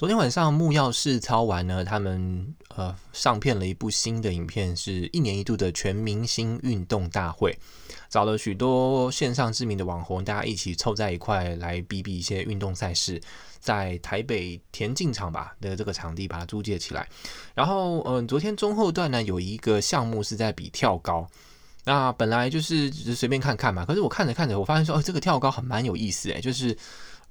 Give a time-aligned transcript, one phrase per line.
[0.00, 7.54] 昨天晚上木曜试操完呢，他们呃上片了一部新的影片，是一年一度的全明星运动大会，
[8.08, 13.20] 找了许多线上知名的网红，大家一起凑在一块来比比一些运动赛事，
[13.58, 17.06] 在台北田径场吧的这个场地把它租借起来。
[17.54, 21.28] 然后嗯、昨天中后段呢有一个项目是在比跳高，
[21.84, 26.74] 那本来就是只是随便看看嘛，可是我看着看着，我发现说哦，这个跳高很蛮有意思诶，就是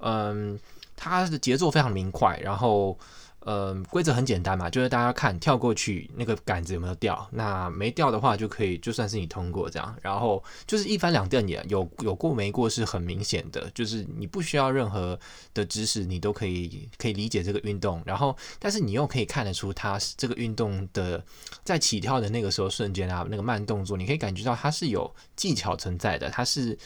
[0.02, 0.60] 嗯。
[1.02, 3.00] 它的节奏非常明快，然后，
[3.40, 15.18] 呃，规则很简单嘛，就是大家看跳过去那个杆子有没有掉，那没掉的话就可以就算是你通过这样，然后就是一翻两瞪眼，有有过没过是很明显的，就是你不需要任何
[15.54, 21.24] 的知识，你都可以可以理解这个运动，然后但是你又可以看得出它这个运动的
[21.64, 26.78] 在起跳的那个时候瞬间啊，那个慢动作，你可以感觉到它是有技巧存在的，它是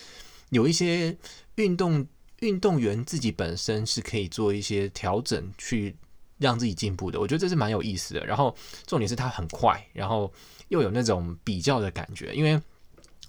[0.51, 1.17] 有一些
[1.55, 2.07] 运动。
[2.43, 5.95] 运动员自己本身是可以做一些调整，去
[6.37, 7.17] 让自己进步的。
[7.17, 8.25] 我觉得这是蛮有意思的。
[8.25, 8.53] 然后
[8.85, 10.29] 重点是他很快，然后
[10.67, 12.35] 又有那种比较的感觉。
[12.35, 12.61] 因为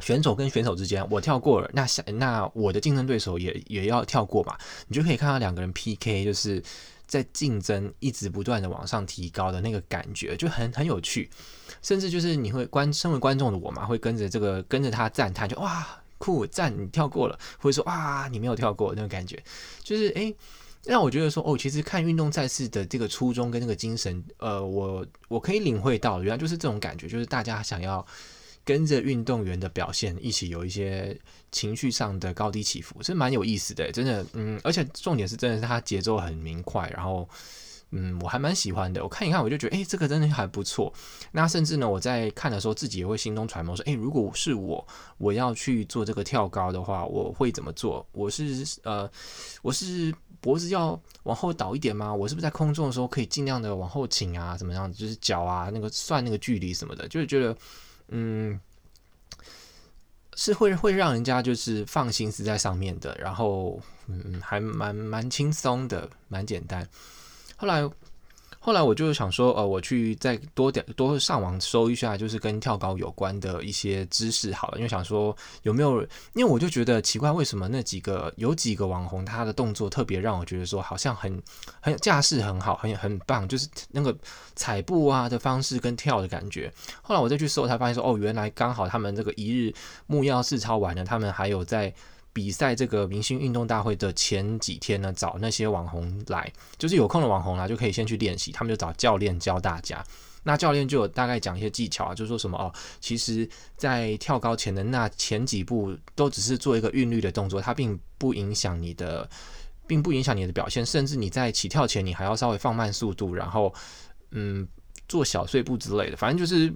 [0.00, 4.58] 选手跟选手之间，我跳过了，那那我的竞争对手也也要跳过嘛。
[4.88, 6.60] 你就可以看到两个人 PK，就是
[7.06, 11.31] 在竞争，一直不断的往上提高的那个感觉，就很很有趣。
[11.83, 16.00] 甚至就是你会观身为观众的我嘛，会跟着这个跟着他赞叹，就哇。
[16.25, 19.42] 酷赞，你跳过了，或者说啊，你没有跳过那种感觉，
[19.83, 20.33] 就是哎、
[20.84, 28.06] 让我觉得说哦，其实看运动赛事的这个初衷跟那个精神，呃，我我可以领会到，原来就是这种感觉，就是大家想要
[28.64, 31.14] 跟着运动员的表现一起有一些
[31.53, 37.28] 情绪上的高低起伏，是蛮有意思的，真的，嗯，而且重点是真的是它节奏很明快，然后。
[37.97, 39.00] 嗯，我还蛮喜欢的。
[39.03, 40.92] 我看一看，我就觉得，哎、这个真的还不错。
[41.31, 44.84] 那甚至呢，我在看的时候，自己也会心中揣摩说，哎、如果是我，
[45.17, 48.05] 我要去做这个跳高的话，我会怎么做？
[48.11, 49.09] 我是呃，
[49.62, 52.12] 我是脖子要往后倒一点吗？
[52.12, 54.56] 我是不是在空中的时候可以尽量的往后倾啊？
[54.56, 54.92] 怎么样？
[54.92, 57.56] 就是脚啊，那个算那个距离什么的，就是觉得，
[58.09, 58.61] 嗯，
[60.34, 63.16] 是会会让人家就是放心思在上面的。
[63.21, 66.87] 然后，嗯，还蛮蛮轻松的，蛮简单。
[67.64, 67.91] 后来，
[68.60, 76.03] 后来我就想说，呃，我去再多点多上网搜一下，就是跟跳高有关的一些知识好了，因为想说有没有，
[76.34, 81.42] 因为我就觉得奇怪，为什么那几个有几个网红他的动作特别让我觉得说好像很
[81.80, 84.14] 很架势很好，很很棒，就是那个
[84.54, 86.70] 踩步啊的方式跟跳的感觉。
[87.00, 89.72] 后来我再去搜，才发现说，哦，原来刚好他们这个一日
[90.06, 91.94] 木曜试操完了，他们还有在。
[92.34, 98.50] 比赛这个明星运动大会的前几天呢，找那些网红来，就是有空的网红啦，就可以先去练习。
[98.53, 100.05] 他们就找教练教大家，
[100.43, 109.27] 那教练就有大概讲一些技巧啊，就说什么哦，其实，在跳高前的那前几步都只是做一个韵律的动作，它并不影响你的，
[109.87, 113.72] 并不影响你的表现，甚至你在起跳前，你还要稍微放慢速度，然后
[114.33, 114.66] 嗯，
[115.09, 116.75] 做小碎步之类的，反正就是。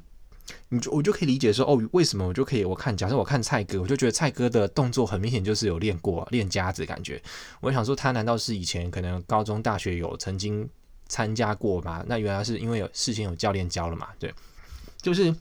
[0.68, 2.64] 你就我就可以理解说哦，为什么我就可以？
[2.64, 7.22] 我看，假设我看蔡哥，我就觉得蔡哥的动作很明显就是有练过练家子感觉。
[7.60, 10.68] 我想说，他难道是以前可能高中、大学有曾经
[11.08, 12.04] 参加过吗？
[12.06, 14.08] 那原来是因为有事先有教练教了嘛？
[14.18, 14.32] 对，
[15.02, 15.34] 就是。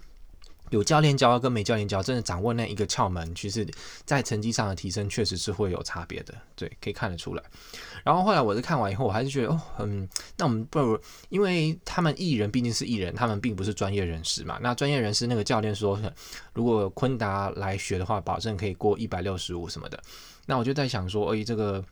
[0.69, 3.65] 有教练教跟没教练教，真的掌握那一个窍门，其实，
[4.05, 7.43] 在成绩上的提升确实是会有差别的，对，可以看得出来。
[8.03, 10.07] 然后后来我是看完以后，我还是觉得哦，嗯，
[10.37, 14.59] 那我们不如，因为他们艺人毕竟是艺人，他们并不是专业人士嘛。
[14.61, 15.99] 那专业人士那个教练说，
[16.53, 20.01] 如果昆达来学的话，保证可以过一百六十五什么的。
[20.45, 21.83] 那我就在想说，哎，这个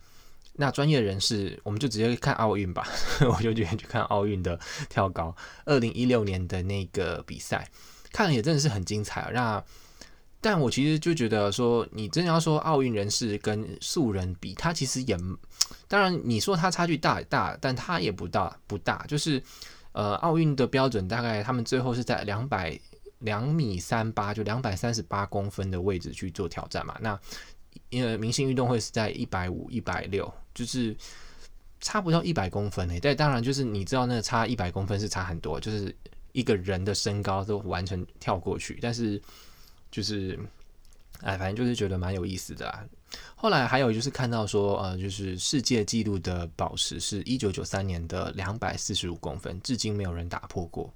[0.54, 2.86] 那专业人士，我们就直接看奥运吧。
[3.28, 4.58] 我就决定去看奥运的
[4.88, 7.68] 跳高，二零一六年的那个比赛。
[8.12, 9.30] 看了也真的是很精彩啊！
[9.32, 9.64] 那
[10.40, 15.16] 但我其实就觉得说，你真的要说奥运人士跟素人比，他其实也
[15.88, 19.04] 当然你说他差距大大，但他也不大不大。
[19.08, 19.42] 就是
[19.90, 22.78] 呃，奥运的标准大概他们最后是在两百
[23.20, 26.96] 两米三八，就两百三十八公分的位置去做挑战嘛。
[27.00, 27.18] 那
[27.88, 30.96] 因为明星运动会是在一百五、一百六，就是
[31.80, 33.00] 差不到一百公分诶。
[33.00, 35.92] 但当然就是你知道，那个差一百公分是差很多，就是。
[36.36, 39.20] 一个人的身高都完成跳过去，但是
[39.90, 40.38] 就是，
[41.22, 42.84] 哎，反正就是觉得蛮有意思的啊。
[43.34, 50.92] 后来还有就是看到说，呃，就是世界纪录的宝石是一九九三年的两百四十五公分，至今没有人打破过。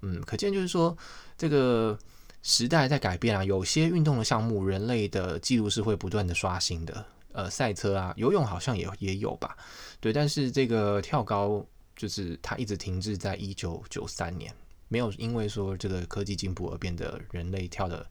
[0.00, 0.96] 嗯，可见就是说，
[1.36, 1.98] 这个
[2.42, 3.44] 时代在改变啊。
[3.44, 7.04] 有些运动的项目，人类的记录是会不断的刷新的。
[7.32, 9.54] 呃，赛车啊，游泳好像也也有吧？
[10.00, 11.62] 对，但是这个跳高
[11.94, 14.50] 就是它一直停滞在一九九三年。
[14.88, 18.08] 没有因为说这个科技进步而变得人类跳的，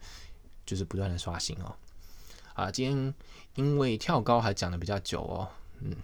[0.65, 1.75] 就是不断的刷新哦。
[2.53, 3.13] 啊，今天
[3.56, 5.50] 因为跳高还讲的比较久哦，
[5.81, 5.95] 嗯。